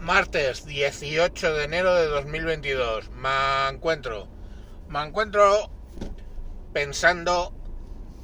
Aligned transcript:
Martes 0.00 0.64
18 0.64 1.52
de 1.52 1.64
enero 1.64 1.94
de 1.94 2.06
2022. 2.06 3.10
Me 3.10 3.68
encuentro. 3.70 4.28
Me 4.88 5.02
encuentro 5.02 5.70
pensando 6.72 7.52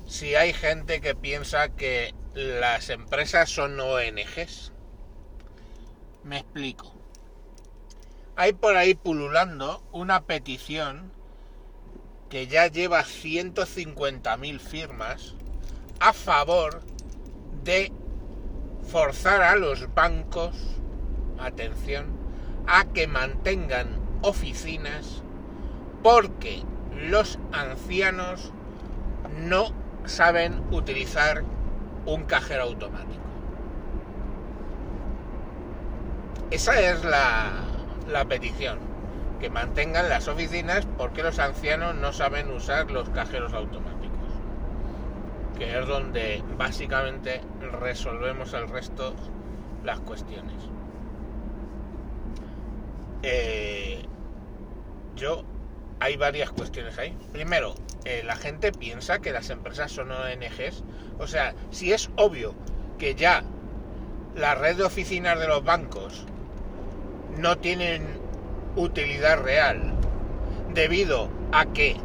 si 0.07 0.35
hay 0.35 0.55
gente 0.55 1.03
que 1.03 1.15
piensa 1.15 1.69
que 1.69 2.15
las 2.33 2.89
empresas 2.89 3.51
son 3.51 3.79
ONGs. 3.79 4.73
Me 6.25 6.39
explico. 6.39 6.95
Hay 8.37 8.55
por 8.55 8.75
ahí 8.77 8.95
pululando 8.95 9.83
una 9.93 10.23
petición 10.25 11.13
que 12.31 12.47
ya 12.47 12.69
lleva 12.69 13.05
150.000 13.05 14.61
firmas 14.61 15.35
a 16.01 16.15
favor 16.15 16.83
de 17.65 17.93
forzar 18.89 19.43
a 19.43 19.57
los 19.57 19.93
bancos, 19.95 20.57
atención, 21.41 22.07
a 22.67 22.85
que 22.85 23.07
mantengan 23.07 23.89
oficinas 24.23 25.23
porque 26.03 26.63
los 27.09 27.39
ancianos 27.53 28.53
no 29.39 29.73
saben 30.05 30.63
utilizar 30.71 31.43
un 32.07 32.25
cajero 32.25 32.65
automático. 32.65 33.23
Esa 36.51 36.81
es 36.81 37.05
la, 37.05 37.51
la 38.09 38.25
petición, 38.25 38.79
que 39.41 39.51
mantengan 39.51 40.09
las 40.09 40.29
oficinas 40.29 40.87
porque 40.97 41.23
los 41.23 41.39
ancianos 41.39 41.95
no 41.97 42.13
saben 42.13 42.51
usar 42.51 42.91
los 42.91 43.09
cajeros 43.11 43.53
automáticos 43.53 43.97
que 45.59 45.79
es 45.79 45.87
donde 45.87 46.43
básicamente 46.59 47.41
resolvemos 47.81 48.53
el 48.53 48.69
resto 48.69 49.15
las 49.85 50.01
cuestiones. 50.01 50.55
Eh, 53.23 54.03
yo 55.15 55.45
hay 56.01 56.17
varias 56.17 56.51
cuestiones 56.51 56.99
ahí. 56.99 57.17
Primero, 57.33 57.75
eh, 58.05 58.23
la 58.25 58.37
gente 58.37 58.73
piensa 58.73 59.19
que 59.19 59.33
las 59.33 59.51
empresas 59.51 59.93
son 59.93 60.11
ONGs. 60.11 60.85
O 61.19 61.27
sea, 61.27 61.55
si 61.71 61.93
es 61.93 62.11
obvio 62.17 62.55
que 62.99 63.15
ya 63.15 63.43
la 64.35 64.55
red 64.55 64.77
de 64.77 64.85
oficinas 64.85 65.39
de 65.39 65.49
los 65.49 65.65
bancos 65.65 66.27
no 67.39 67.59
tienen 67.59 68.07
utilidad 68.77 69.43
real 69.43 69.95
debido 70.75 71.31
a 71.53 71.67
que 71.67 71.97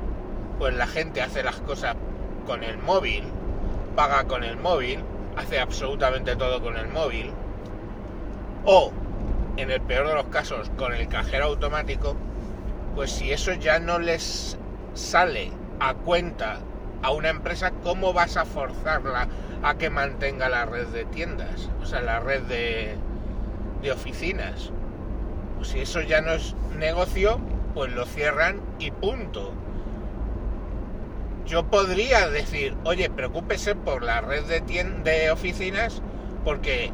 pues 0.59 0.73
la 0.75 0.87
gente 0.87 1.21
hace 1.21 1.43
las 1.43 1.59
cosas 1.61 1.95
con 2.45 2.63
el 2.63 2.77
móvil 2.77 3.23
paga 3.95 4.23
con 4.25 4.43
el 4.43 4.57
móvil, 4.57 4.99
hace 5.35 5.59
absolutamente 5.59 6.35
todo 6.35 6.61
con 6.61 6.77
el 6.77 6.87
móvil, 6.87 7.31
o, 8.65 8.91
en 9.57 9.71
el 9.71 9.81
peor 9.81 10.07
de 10.07 10.15
los 10.15 10.25
casos, 10.25 10.71
con 10.77 10.93
el 10.93 11.07
cajero 11.07 11.45
automático, 11.45 12.15
pues 12.95 13.11
si 13.11 13.31
eso 13.31 13.53
ya 13.53 13.79
no 13.79 13.99
les 13.99 14.57
sale 14.93 15.51
a 15.79 15.93
cuenta 15.93 16.59
a 17.01 17.11
una 17.11 17.29
empresa, 17.29 17.71
¿cómo 17.83 18.13
vas 18.13 18.37
a 18.37 18.45
forzarla 18.45 19.27
a 19.63 19.75
que 19.75 19.89
mantenga 19.89 20.49
la 20.49 20.65
red 20.65 20.87
de 20.87 21.05
tiendas? 21.05 21.69
O 21.81 21.85
sea, 21.85 22.01
la 22.01 22.19
red 22.19 22.41
de, 22.43 22.95
de 23.81 23.91
oficinas. 23.91 24.71
Pues 25.57 25.69
si 25.69 25.79
eso 25.79 26.01
ya 26.01 26.21
no 26.21 26.33
es 26.33 26.55
negocio, 26.77 27.39
pues 27.73 27.91
lo 27.93 28.05
cierran 28.05 28.61
y 28.79 28.91
punto 28.91 29.53
yo 31.51 31.65
podría 31.65 32.29
decir, 32.29 32.75
oye, 32.85 33.09
preocúpese 33.09 33.75
por 33.75 34.03
la 34.03 34.21
red 34.21 34.45
de, 34.45 34.61
de 35.03 35.31
oficinas 35.31 36.01
porque 36.45 36.91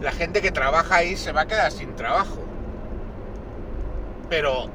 la 0.00 0.12
gente 0.12 0.40
que 0.42 0.50
trabaja 0.50 0.96
ahí 0.96 1.16
se 1.16 1.32
va 1.32 1.42
a 1.42 1.46
quedar 1.46 1.70
sin 1.70 1.94
trabajo. 1.96 2.38
Pero 4.28 4.66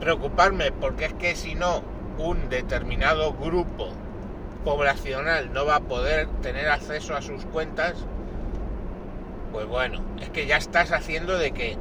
preocuparme 0.00 0.72
porque 0.72 1.06
es 1.06 1.14
que 1.14 1.34
si 1.34 1.54
no, 1.54 1.82
un 2.18 2.48
determinado 2.48 3.34
grupo 3.34 3.90
poblacional 4.64 5.52
no 5.52 5.64
va 5.66 5.76
a 5.76 5.80
poder 5.80 6.26
tener 6.42 6.68
acceso 6.68 7.14
a 7.14 7.22
sus 7.22 7.44
cuentas, 7.46 7.94
pues 9.52 9.66
bueno, 9.66 10.02
es 10.20 10.30
que 10.30 10.46
ya 10.46 10.56
estás 10.56 10.92
haciendo 10.92 11.38
de 11.38 11.52
que 11.52 11.78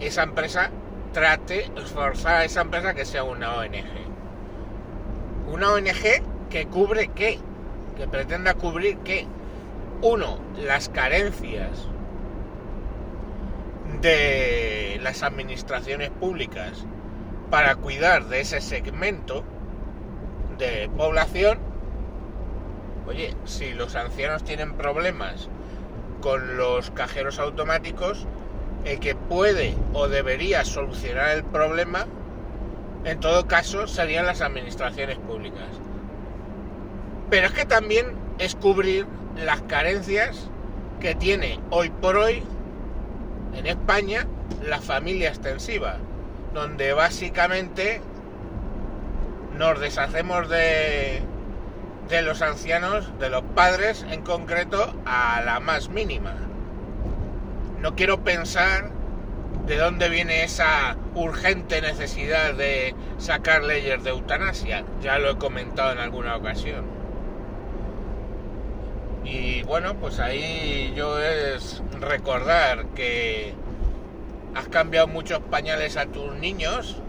esa 0.00 0.22
empresa 0.22 0.70
trate, 1.12 1.70
forzar 1.94 2.36
a 2.36 2.44
esa 2.44 2.60
empresa 2.60 2.94
que 2.94 3.04
sea 3.04 3.24
una 3.24 3.54
ONG. 3.56 3.84
Una 5.48 5.72
ONG 5.72 6.48
que 6.50 6.66
cubre 6.66 7.08
qué? 7.08 7.38
Que 7.96 8.06
pretenda 8.06 8.54
cubrir 8.54 8.98
qué? 8.98 9.26
Uno, 10.02 10.38
las 10.58 10.88
carencias 10.88 11.88
de 14.00 14.98
las 15.02 15.22
administraciones 15.22 16.10
públicas 16.10 16.84
para 17.50 17.76
cuidar 17.76 18.26
de 18.26 18.40
ese 18.40 18.60
segmento 18.60 19.44
de 20.58 20.90
población. 20.96 21.58
Oye, 23.06 23.34
si 23.44 23.72
los 23.72 23.94
ancianos 23.94 24.44
tienen 24.44 24.74
problemas 24.74 25.48
con 26.20 26.56
los 26.56 26.90
cajeros 26.90 27.38
automáticos, 27.38 28.26
el 28.84 29.00
que 29.00 29.14
puede 29.14 29.74
o 29.92 30.08
debería 30.08 30.64
solucionar 30.64 31.30
el 31.36 31.44
problema 31.44 32.06
en 33.06 33.20
todo 33.20 33.46
caso 33.46 33.86
serían 33.86 34.26
las 34.26 34.40
administraciones 34.40 35.16
públicas. 35.18 35.68
Pero 37.30 37.46
es 37.46 37.52
que 37.52 37.64
también 37.64 38.16
es 38.38 38.54
cubrir 38.54 39.06
las 39.36 39.62
carencias 39.62 40.48
que 41.00 41.14
tiene 41.14 41.60
hoy 41.70 41.90
por 41.90 42.16
hoy 42.16 42.42
en 43.54 43.66
España 43.66 44.26
la 44.64 44.80
familia 44.80 45.28
extensiva, 45.28 45.96
donde 46.54 46.92
básicamente 46.92 48.00
nos 49.56 49.80
deshacemos 49.80 50.48
de, 50.48 51.22
de 52.08 52.22
los 52.22 52.42
ancianos, 52.42 53.18
de 53.18 53.30
los 53.30 53.42
padres 53.42 54.04
en 54.10 54.22
concreto, 54.22 54.94
a 55.06 55.40
la 55.42 55.60
más 55.60 55.88
mínima. 55.88 56.34
No 57.80 57.94
quiero 57.94 58.22
pensar 58.22 58.90
de 59.66 59.76
dónde 59.76 60.08
viene 60.08 60.44
esa 60.44 60.96
urgente 61.14 61.80
necesidad 61.80 62.54
de 62.54 62.94
sacar 63.18 63.64
leyes 63.64 64.02
de 64.04 64.10
eutanasia. 64.10 64.84
Ya 65.02 65.18
lo 65.18 65.30
he 65.30 65.38
comentado 65.38 65.92
en 65.92 65.98
alguna 65.98 66.36
ocasión. 66.36 66.95
Y 69.26 69.64
bueno, 69.64 69.96
pues 69.96 70.20
ahí 70.20 70.92
yo 70.94 71.20
es 71.20 71.82
recordar 72.00 72.86
que 72.94 73.54
has 74.54 74.68
cambiado 74.68 75.08
muchos 75.08 75.40
pañales 75.40 75.96
a 75.96 76.06
tus 76.06 76.32
niños 76.36 77.02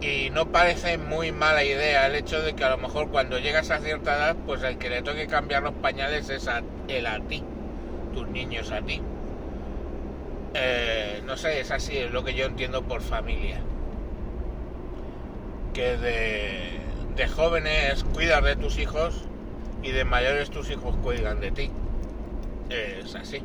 y 0.00 0.30
no 0.30 0.50
parece 0.50 0.98
muy 0.98 1.30
mala 1.30 1.62
idea 1.62 2.08
el 2.08 2.16
hecho 2.16 2.42
de 2.42 2.54
que 2.54 2.64
a 2.64 2.70
lo 2.70 2.78
mejor 2.78 3.10
cuando 3.10 3.38
llegas 3.38 3.70
a 3.70 3.78
cierta 3.78 4.16
edad, 4.16 4.36
pues 4.44 4.64
el 4.64 4.76
que 4.76 4.90
le 4.90 5.02
toque 5.02 5.28
cambiar 5.28 5.62
los 5.62 5.72
pañales 5.74 6.28
es 6.30 6.48
él 6.88 7.06
a 7.06 7.20
ti, 7.20 7.44
tus 8.12 8.26
niños 8.26 8.72
a 8.72 8.82
ti. 8.82 9.00
Eh, 10.54 11.22
no 11.24 11.36
sé, 11.36 11.60
es 11.60 11.70
así, 11.70 11.96
es 11.96 12.10
lo 12.10 12.24
que 12.24 12.34
yo 12.34 12.46
entiendo 12.46 12.82
por 12.82 13.02
familia. 13.02 13.60
Que 15.72 15.96
de, 15.96 16.80
de 17.14 17.28
jóvenes 17.28 18.02
cuidas 18.12 18.42
de 18.42 18.56
tus 18.56 18.78
hijos 18.78 19.28
y 19.86 19.92
de 19.92 20.04
mayores 20.04 20.50
tus 20.50 20.70
hijos 20.70 20.96
cuidan 21.02 21.40
de 21.40 21.50
ti. 21.50 21.70
Es 22.68 23.14
así. 23.14 23.42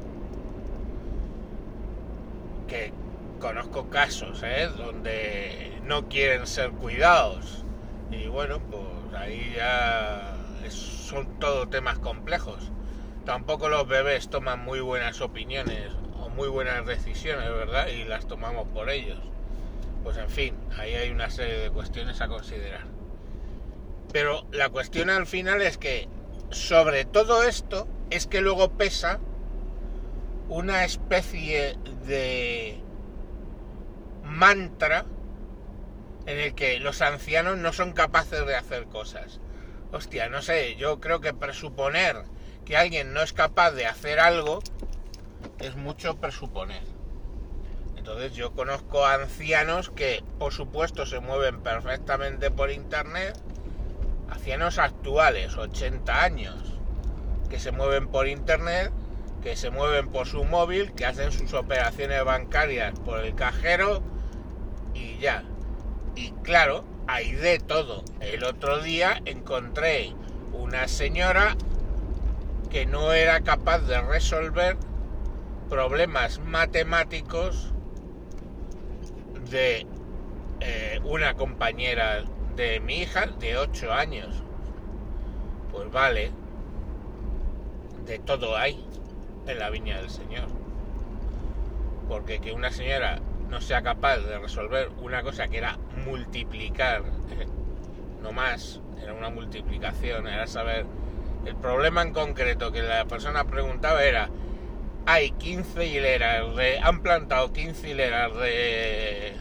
Que 2.67 2.91
conozco 3.39 3.89
casos, 3.89 4.41
¿eh? 4.43 4.69
Donde 4.75 5.79
no 5.83 6.07
quieren 6.09 6.47
ser 6.47 6.71
cuidados. 6.71 7.63
Y 8.09 8.27
bueno, 8.27 8.59
pues 8.59 9.21
ahí 9.21 9.53
ya 9.55 10.35
son 10.69 11.39
todo 11.39 11.67
temas 11.67 11.99
complejos. 11.99 12.71
Tampoco 13.25 13.69
los 13.69 13.87
bebés 13.87 14.29
toman 14.29 14.63
muy 14.63 14.79
buenas 14.79 15.21
opiniones 15.21 15.91
muy 16.35 16.49
buenas 16.49 16.85
decisiones, 16.85 17.49
¿verdad? 17.49 17.87
Y 17.87 18.03
las 18.05 18.27
tomamos 18.27 18.67
por 18.69 18.89
ellos. 18.89 19.19
Pues 20.03 20.17
en 20.17 20.29
fin, 20.29 20.55
ahí 20.77 20.95
hay 20.95 21.09
una 21.09 21.29
serie 21.29 21.57
de 21.57 21.69
cuestiones 21.69 22.21
a 22.21 22.27
considerar. 22.27 22.85
Pero 24.11 24.45
la 24.51 24.69
cuestión 24.69 25.09
al 25.09 25.27
final 25.27 25.61
es 25.61 25.77
que 25.77 26.07
sobre 26.51 27.05
todo 27.05 27.43
esto 27.43 27.87
es 28.09 28.27
que 28.27 28.41
luego 28.41 28.71
pesa 28.77 29.19
una 30.49 30.83
especie 30.83 31.77
de 32.05 32.81
mantra 34.23 35.05
en 36.25 36.37
el 36.37 36.53
que 36.53 36.79
los 36.79 37.01
ancianos 37.01 37.57
no 37.57 37.73
son 37.73 37.93
capaces 37.93 38.45
de 38.45 38.55
hacer 38.55 38.85
cosas. 38.85 39.39
Hostia, 39.91 40.29
no 40.29 40.41
sé, 40.41 40.75
yo 40.75 40.99
creo 40.99 41.21
que 41.21 41.33
presuponer 41.33 42.23
que 42.65 42.77
alguien 42.77 43.13
no 43.13 43.21
es 43.21 43.33
capaz 43.33 43.71
de 43.71 43.85
hacer 43.85 44.19
algo 44.19 44.59
es 45.59 45.75
mucho 45.75 46.17
presuponer. 46.17 46.83
Entonces 47.97 48.33
yo 48.33 48.53
conozco 48.53 49.05
ancianos 49.05 49.89
que 49.89 50.23
por 50.39 50.53
supuesto 50.53 51.05
se 51.05 51.19
mueven 51.19 51.61
perfectamente 51.61 52.51
por 52.51 52.71
internet, 52.71 53.37
ancianos 54.31 54.79
actuales, 54.79 55.55
80 55.55 56.23
años, 56.23 56.55
que 57.49 57.59
se 57.59 57.71
mueven 57.71 58.07
por 58.07 58.27
internet 58.27 58.91
que 59.41 59.55
se 59.55 59.71
mueven 59.71 60.09
por 60.09 60.27
su 60.27 60.43
móvil, 60.43 60.93
que 60.93 61.05
hacen 61.05 61.31
sus 61.31 61.53
operaciones 61.53 62.23
bancarias 62.23 62.97
por 62.99 63.19
el 63.19 63.35
cajero 63.35 64.01
y 64.93 65.17
ya. 65.17 65.43
Y 66.15 66.31
claro, 66.43 66.85
hay 67.07 67.31
de 67.31 67.59
todo. 67.59 68.03
El 68.19 68.43
otro 68.43 68.81
día 68.81 69.21
encontré 69.25 70.13
una 70.53 70.87
señora 70.87 71.55
que 72.69 72.85
no 72.85 73.13
era 73.13 73.41
capaz 73.41 73.79
de 73.79 73.99
resolver 74.01 74.77
problemas 75.69 76.39
matemáticos 76.39 77.73
de 79.49 79.87
eh, 80.59 80.99
una 81.03 81.33
compañera 81.33 82.23
de 82.55 82.79
mi 82.79 83.01
hija 83.01 83.25
de 83.25 83.57
8 83.57 83.93
años. 83.93 84.43
Pues 85.71 85.91
vale, 85.91 86.31
de 88.05 88.19
todo 88.19 88.57
hay 88.57 88.83
en 89.47 89.59
la 89.59 89.69
viña 89.69 89.97
del 89.97 90.09
Señor. 90.09 90.47
Porque 92.07 92.39
que 92.39 92.51
una 92.51 92.71
señora 92.71 93.19
no 93.49 93.61
sea 93.61 93.81
capaz 93.81 94.17
de 94.17 94.37
resolver 94.39 94.89
una 95.01 95.23
cosa 95.23 95.47
que 95.47 95.57
era 95.57 95.77
multiplicar, 96.05 97.03
eh, 97.31 97.47
no 98.21 98.31
más, 98.31 98.79
era 99.01 99.13
una 99.13 99.29
multiplicación, 99.29 100.27
era 100.27 100.47
saber 100.47 100.85
el 101.45 101.55
problema 101.55 102.01
en 102.01 102.13
concreto 102.13 102.71
que 102.71 102.81
la 102.81 103.05
persona 103.05 103.45
preguntaba 103.45 104.03
era 104.03 104.29
hay 105.05 105.31
15 105.31 105.85
hileras 105.85 106.55
de 106.55 106.79
han 106.79 107.01
plantado 107.01 107.51
15 107.51 107.89
hileras 107.89 108.35
de 108.37 109.33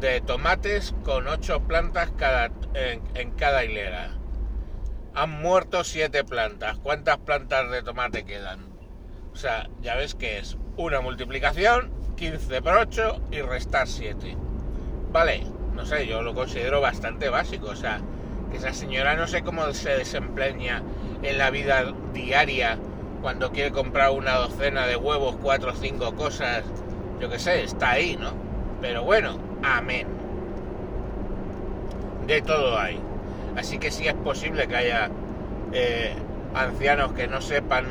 de 0.00 0.20
tomates 0.20 0.94
con 1.04 1.26
8 1.26 1.60
plantas 1.66 2.10
cada, 2.16 2.50
en, 2.74 3.30
cada 3.32 3.64
hilera. 3.64 4.10
Han 5.14 5.30
muerto 5.30 5.84
7 5.84 6.24
plantas. 6.24 6.78
¿cuántas 6.78 7.18
plantas 7.18 7.70
de 7.70 7.82
tomate 7.82 8.24
quedan? 8.24 8.74
o 9.32 9.36
sea 9.36 9.68
ya 9.80 9.96
ves 9.96 10.14
que 10.14 10.38
es 10.38 10.56
una 10.76 11.00
multiplicación 11.00 11.92
15 12.16 12.62
por 12.62 12.74
8 12.74 13.22
y 13.32 13.40
restar 13.40 13.88
7 13.88 14.36
vale 15.10 15.44
no 15.74 15.84
sé 15.84 16.06
yo 16.06 16.22
lo 16.22 16.34
considero 16.34 16.80
bastante 16.80 17.28
básico. 17.28 17.68
O 17.68 17.76
sea 17.76 18.00
que 18.50 18.58
esa 18.58 18.72
señora 18.72 19.16
no 19.16 19.26
sé 19.26 19.42
cómo 19.42 19.72
se 19.72 19.90
desempeña 19.90 20.82
en 21.22 21.38
la 21.38 21.50
vida 21.50 21.92
diaria 22.12 22.78
cuando 23.20 23.50
quiere 23.52 23.72
comprar 23.72 24.10
una 24.10 24.34
docena 24.34 24.86
de 24.86 24.96
huevos, 24.96 25.36
cuatro 25.42 25.72
o 25.72 25.74
cinco 25.74 26.14
cosas, 26.14 26.62
yo 27.20 27.30
qué 27.30 27.38
sé, 27.38 27.64
está 27.64 27.92
ahí, 27.92 28.16
¿no? 28.18 28.32
Pero 28.82 29.02
bueno, 29.02 29.38
amén. 29.64 30.06
De 32.26 32.42
todo 32.42 32.78
hay. 32.78 33.00
Así 33.56 33.78
que 33.78 33.90
sí 33.90 34.06
es 34.06 34.14
posible 34.14 34.66
que 34.66 34.76
haya 34.76 35.10
eh, 35.72 36.14
ancianos 36.54 37.12
que 37.12 37.26
no 37.28 37.40
sepan 37.40 37.86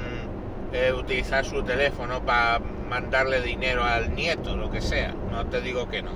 eh, 0.71 0.93
utilizar 0.93 1.45
su 1.45 1.63
teléfono 1.63 2.23
para 2.25 2.59
mandarle 2.89 3.41
dinero 3.41 3.83
al 3.83 4.13
nieto, 4.15 4.55
lo 4.55 4.71
que 4.71 4.81
sea. 4.81 5.13
No 5.31 5.45
te 5.47 5.61
digo 5.61 5.87
que 5.87 6.01
no. 6.01 6.11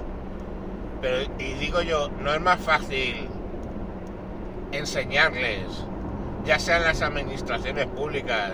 Pero, 1.01 1.21
y 1.37 1.53
digo 1.53 1.81
yo, 1.81 2.09
no 2.09 2.33
es 2.33 2.41
más 2.41 2.59
fácil 2.59 3.29
enseñarles, 4.71 5.85
ya 6.45 6.59
sean 6.59 6.83
las 6.83 7.01
administraciones 7.01 7.85
públicas 7.87 8.53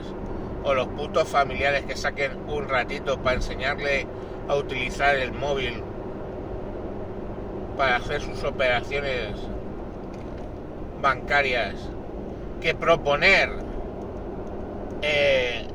o 0.63 0.73
los 0.73 0.88
putos 0.89 1.27
familiares 1.27 1.85
que 1.85 1.95
saquen 1.95 2.31
un 2.47 2.67
ratito 2.67 3.19
para 3.19 3.38
enseñarle 3.38 4.07
a 4.47 4.55
utilizar 4.55 5.15
el 5.15 5.31
móvil 5.31 5.83
para 7.77 7.97
hacer 7.97 8.21
sus 8.21 8.43
operaciones 8.43 9.31
bancarias 11.01 11.75
que 12.61 12.73
proponer 12.73 13.49
eh, 15.01 15.67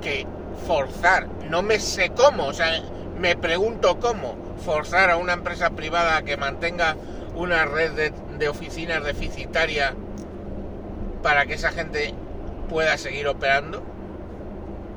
que 0.00 0.26
forzar, 0.66 1.26
no 1.50 1.62
me 1.62 1.80
sé 1.80 2.10
cómo, 2.10 2.46
o 2.46 2.52
sea, 2.52 2.80
me 3.18 3.34
pregunto 3.36 3.98
cómo 3.98 4.36
forzar 4.64 5.10
a 5.10 5.16
una 5.16 5.32
empresa 5.32 5.70
privada 5.70 6.22
que 6.22 6.36
mantenga 6.36 6.96
una 7.34 7.64
red 7.64 7.92
de, 7.92 8.12
de 8.38 8.48
oficinas 8.48 9.02
deficitarias 9.02 9.94
para 11.22 11.46
que 11.46 11.54
esa 11.54 11.72
gente 11.72 12.14
pueda 12.68 12.96
seguir 12.98 13.26
operando. 13.26 13.82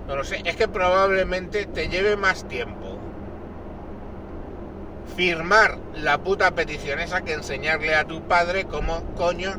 No 0.07 0.15
lo 0.15 0.23
sé, 0.23 0.41
es 0.45 0.55
que 0.55 0.67
probablemente 0.67 1.65
te 1.65 1.87
lleve 1.87 2.17
más 2.17 2.47
tiempo 2.47 2.90
firmar 5.15 5.77
la 5.95 6.19
puta 6.19 6.51
petición 6.51 6.99
esa 6.99 7.21
que 7.21 7.33
enseñarle 7.33 7.95
a 7.95 8.05
tu 8.05 8.21
padre 8.23 8.65
cómo 8.65 9.03
coño 9.15 9.53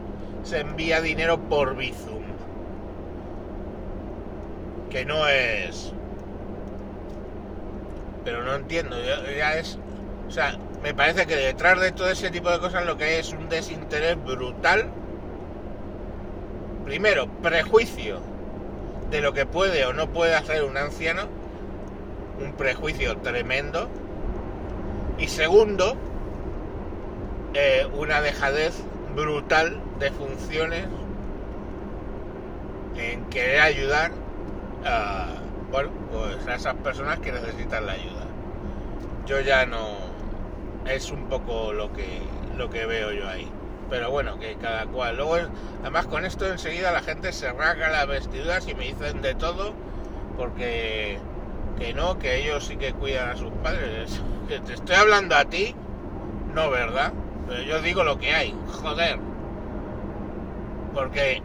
se 0.45 0.61
envía 0.61 1.01
dinero 1.01 1.39
por 1.39 1.77
Bizum. 1.77 2.23
Que 4.91 5.05
no 5.05 5.27
es... 5.29 5.93
Pero 8.25 8.45
no 8.45 8.55
entiendo, 8.55 8.97
ya 9.37 9.57
es... 9.57 9.79
O 10.29 10.31
sea, 10.31 10.59
me 10.83 10.95
parece 10.95 11.27
que 11.27 11.37
detrás 11.37 11.81
de 11.81 11.93
todo 11.93 12.11
ese 12.11 12.31
tipo 12.31 12.51
de 12.51 12.59
cosas 12.59 12.87
lo 12.87 12.97
que 12.97 13.05
hay 13.05 13.15
es 13.17 13.33
un 13.33 13.49
desinterés 13.49 14.23
brutal. 14.23 14.87
Primero, 16.85 17.29
prejuicio 17.43 18.21
de 19.11 19.21
lo 19.21 19.33
que 19.33 19.47
puede 19.47 19.85
o 19.85 19.93
no 19.93 20.09
puede 20.09 20.35
hacer 20.35 20.65
un 20.65 20.77
anciano. 20.77 21.23
Un 22.43 22.53
prejuicio 22.55 23.19
tremendo. 23.19 23.89
Y 25.23 25.29
segundo, 25.29 25.95
eh, 27.55 27.87
una 27.95 28.21
dejadez 28.21 28.75
brutal 29.15 29.81
de 30.01 30.11
funciones 30.11 30.89
en 32.97 33.25
querer 33.27 33.61
ayudar 33.61 34.11
a, 34.85 35.29
bueno, 35.71 35.91
pues 36.11 36.45
a 36.49 36.57
esas 36.57 36.75
personas 36.75 37.21
que 37.21 37.31
necesitan 37.31 37.87
la 37.87 37.93
ayuda. 37.93 38.27
Yo 39.25 39.39
ya 39.39 39.65
no 39.65 39.91
es 40.87 41.13
un 41.13 41.29
poco 41.29 41.73
lo 41.73 41.93
que, 41.93 42.19
lo 42.57 42.69
que 42.69 42.85
veo 42.85 43.13
yo 43.13 43.29
ahí. 43.29 43.49
Pero 43.91 44.11
bueno, 44.11 44.41
que 44.41 44.57
cada 44.57 44.87
cual. 44.87 45.19
Luego, 45.19 45.37
además 45.83 46.09
con 46.09 46.25
esto 46.25 46.51
enseguida 46.51 46.91
la 46.91 47.01
gente 47.01 47.33
se 47.33 47.53
rasga 47.53 47.91
las 47.91 48.09
vestiduras 48.09 48.67
y 48.67 48.75
me 48.75 48.87
dicen 48.87 49.23
de 49.23 49.37
todo, 49.37 49.73
porque 50.37 51.21
que 51.79 51.95
no, 51.95 52.19
que 52.19 52.41
ellos 52.43 52.67
sí 52.67 52.77
que 52.77 52.93
cuidan 52.93 53.29
a 53.29 53.37
sus 53.37 53.53
padres. 53.63 54.21
Te 54.61 54.75
estoy 54.75 54.97
hablando 54.97 55.35
a 55.35 55.47
ti, 55.47 55.75
no, 56.55 56.71
¿verdad? 56.71 57.13
Pero 57.49 57.63
yo 57.63 57.81
digo 57.81 58.05
lo 58.05 58.19
que 58.19 58.35
hay, 58.35 58.55
joder. 58.67 59.19
Porque 60.93 61.43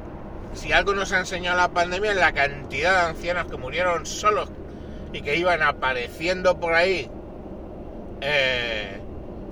si 0.54 0.74
algo 0.74 0.94
nos 0.94 1.14
ha 1.14 1.20
enseñado 1.20 1.58
la 1.58 1.70
pandemia 1.70 2.12
es 2.12 2.18
la 2.18 2.34
cantidad 2.34 3.04
de 3.04 3.10
ancianos 3.10 3.50
que 3.50 3.58
murieron 3.58 4.06
solos 4.06 4.50
y 5.14 5.22
que 5.22 5.38
iban 5.38 5.62
apareciendo 5.62 6.60
por 6.60 6.74
ahí. 6.74 7.10
Eh, 8.22 9.00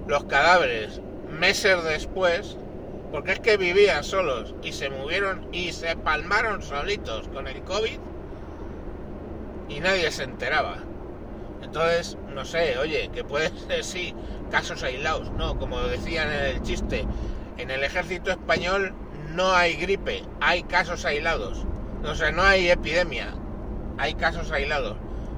los 0.07 0.25
cadáveres 0.25 1.01
meses 1.29 1.83
después, 1.83 2.57
porque 3.11 3.33
es 3.33 3.39
que 3.39 3.57
vivían 3.57 4.03
solos 4.03 4.53
y 4.63 4.73
se 4.73 4.89
movieron 4.89 5.47
y 5.53 5.71
se 5.71 5.95
palmaron 5.95 6.61
solitos 6.61 7.27
con 7.29 7.47
el 7.47 7.61
COVID 7.61 7.99
y 9.69 9.79
nadie 9.79 10.11
se 10.11 10.23
enteraba. 10.23 10.77
Entonces, 11.75 12.17
no 12.33 12.45
sé, 12.45 12.77
oye, 12.77 13.09
que 13.13 13.25
puede 13.25 13.49
ser 13.49 13.83
sí, 13.83 14.15
casos 14.49 14.81
aislados, 14.81 15.29
no, 15.31 15.59
como 15.59 15.81
decían 15.81 16.31
en 16.31 16.45
el 16.45 16.61
chiste, 16.61 17.05
en 17.57 17.69
el 17.69 17.83
ejército 17.83 18.31
español 18.31 18.93
no 19.33 19.51
hay 19.51 19.73
gripe, 19.73 20.23
hay 20.39 20.63
casos 20.63 21.03
aislados. 21.03 21.65
O 22.05 22.15
sea, 22.15 22.31
no 22.31 22.43
hay 22.43 22.69
epidemia, 22.69 23.33
hay 23.97 24.13
casos 24.13 24.53
aislados. 24.53 24.95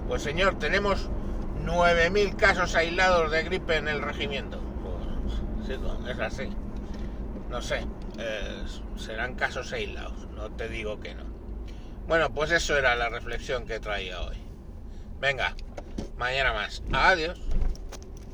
Pues 0.07 0.21
señor, 0.21 0.59
tenemos 0.59 1.09
9.000 1.65 2.35
casos 2.35 2.75
aislados 2.75 3.31
de 3.31 3.41
gripe 3.41 3.77
en 3.77 3.87
el 3.87 4.03
regimiento. 4.03 4.59
Pues 4.83 5.67
sí, 5.67 5.73
es 6.07 6.19
así. 6.19 6.49
No 7.49 7.63
sé, 7.63 7.83
serán 8.95 9.33
casos 9.33 9.73
aislados, 9.73 10.27
no 10.35 10.51
te 10.51 10.69
digo 10.69 10.99
que 10.99 11.15
no. 11.15 11.23
Bueno, 12.07 12.31
pues 12.31 12.51
eso 12.51 12.77
era 12.77 12.95
la 12.95 13.09
reflexión 13.09 13.65
que 13.65 13.79
traía 13.79 14.21
hoy. 14.21 14.37
Venga, 15.19 15.55
mañana 16.17 16.53
más. 16.53 16.81
Adiós. 16.91 17.39